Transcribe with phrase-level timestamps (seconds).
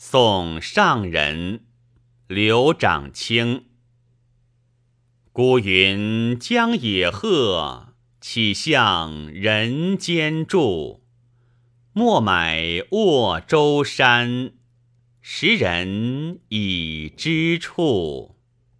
[0.00, 1.64] 送上人
[2.28, 3.64] 刘长卿。
[5.32, 11.02] 孤云将野鹤岂向人间住？
[11.92, 14.52] 莫买沃洲山
[15.20, 18.37] 时人已知处。